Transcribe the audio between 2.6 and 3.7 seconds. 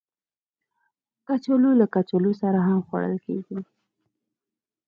هم خوړل کېږي